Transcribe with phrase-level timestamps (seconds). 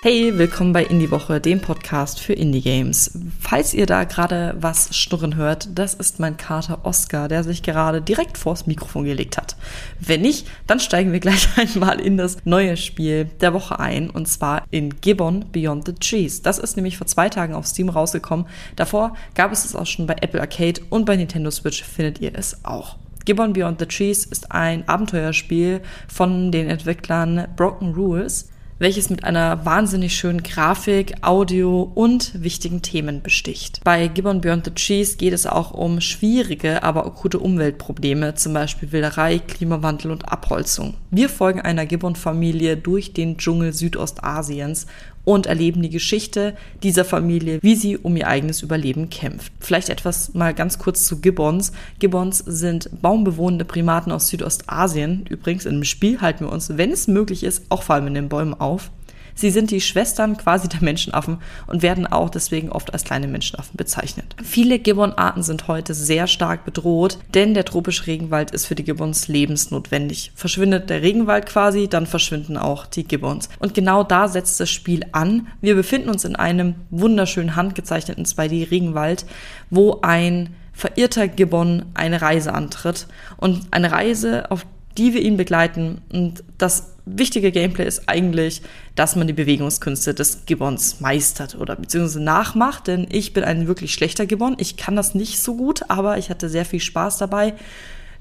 [0.00, 3.18] Hey, willkommen bei Indie Woche, dem Podcast für Indie Games.
[3.40, 8.00] Falls ihr da gerade was schnurren hört, das ist mein Kater Oscar, der sich gerade
[8.00, 9.56] direkt vors Mikrofon gelegt hat.
[9.98, 14.28] Wenn nicht, dann steigen wir gleich einmal in das neue Spiel der Woche ein und
[14.28, 16.42] zwar in Gibbon Beyond the Trees.
[16.42, 18.46] Das ist nämlich vor zwei Tagen auf Steam rausgekommen.
[18.76, 22.36] Davor gab es es auch schon bei Apple Arcade und bei Nintendo Switch findet ihr
[22.36, 22.94] es auch.
[23.24, 29.64] Gibbon Beyond the Trees ist ein Abenteuerspiel von den Entwicklern Broken Rules welches mit einer
[29.64, 33.80] wahnsinnig schönen Grafik, Audio und wichtigen Themen besticht.
[33.84, 38.92] Bei Gibbon Beyond the Trees geht es auch um schwierige, aber akute Umweltprobleme, zum Beispiel
[38.92, 40.94] Wilderei, Klimawandel und Abholzung.
[41.10, 44.86] Wir folgen einer Gibbon-Familie durch den Dschungel Südostasiens
[45.28, 49.52] und erleben die Geschichte dieser Familie, wie sie um ihr eigenes Überleben kämpft.
[49.60, 51.72] Vielleicht etwas mal ganz kurz zu Gibbons.
[51.98, 55.26] Gibbons sind baumbewohnende Primaten aus Südostasien.
[55.28, 58.30] Übrigens im Spiel halten wir uns, wenn es möglich ist, auch vor allem in den
[58.30, 58.90] Bäumen auf.
[59.38, 63.76] Sie sind die Schwestern quasi der Menschenaffen und werden auch deswegen oft als kleine Menschenaffen
[63.76, 64.34] bezeichnet.
[64.42, 69.28] Viele Gibbon-Arten sind heute sehr stark bedroht, denn der tropische Regenwald ist für die Gibbons
[69.28, 70.32] lebensnotwendig.
[70.34, 73.48] Verschwindet der Regenwald quasi, dann verschwinden auch die Gibbons.
[73.60, 75.46] Und genau da setzt das Spiel an.
[75.60, 79.24] Wir befinden uns in einem wunderschön handgezeichneten 2D-Regenwald,
[79.70, 83.06] wo ein verirrter Gibbon eine Reise antritt.
[83.36, 84.66] Und eine Reise, auf
[84.96, 86.00] die wir ihn begleiten.
[86.12, 88.62] Und das wichtige Gameplay ist eigentlich,
[88.94, 93.92] dass man die Bewegungskünste des Gibbons meistert oder beziehungsweise nachmacht, denn ich bin ein wirklich
[93.92, 94.56] schlechter Gibbon.
[94.58, 97.54] Ich kann das nicht so gut, aber ich hatte sehr viel Spaß dabei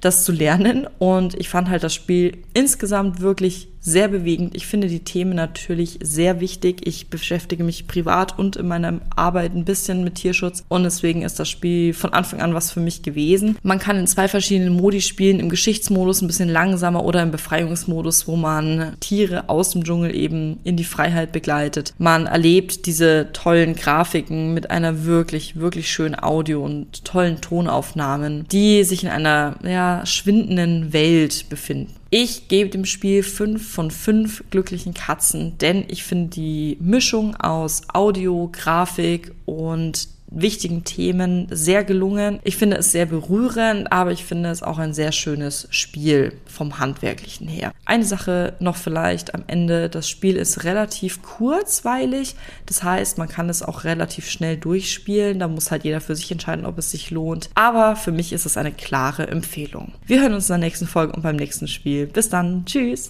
[0.01, 0.87] das zu lernen.
[0.99, 4.55] Und ich fand halt das Spiel insgesamt wirklich sehr bewegend.
[4.55, 6.85] Ich finde die Themen natürlich sehr wichtig.
[6.85, 11.39] Ich beschäftige mich privat und in meiner Arbeit ein bisschen mit Tierschutz und deswegen ist
[11.39, 13.57] das Spiel von Anfang an was für mich gewesen.
[13.63, 18.27] Man kann in zwei verschiedenen Modi spielen, im Geschichtsmodus ein bisschen langsamer oder im Befreiungsmodus,
[18.27, 21.93] wo man Tiere aus dem Dschungel eben in die Freiheit begleitet.
[21.97, 28.83] Man erlebt diese tollen Grafiken mit einer wirklich, wirklich schönen Audio und tollen Tonaufnahmen, die
[28.83, 31.93] sich in einer ja, schwindenden Welt befinden.
[32.09, 37.81] Ich gebe dem Spiel fünf von fünf glücklichen Katzen, denn ich finde die Mischung aus
[37.93, 42.39] Audio, Grafik und wichtigen Themen sehr gelungen.
[42.43, 46.79] Ich finde es sehr berührend, aber ich finde es auch ein sehr schönes Spiel vom
[46.79, 47.71] Handwerklichen her.
[47.85, 53.49] Eine Sache noch vielleicht am Ende, das Spiel ist relativ kurzweilig, das heißt, man kann
[53.49, 57.11] es auch relativ schnell durchspielen, da muss halt jeder für sich entscheiden, ob es sich
[57.11, 59.93] lohnt, aber für mich ist es eine klare Empfehlung.
[60.05, 62.07] Wir hören uns in der nächsten Folge und beim nächsten Spiel.
[62.07, 63.05] Bis dann, tschüss!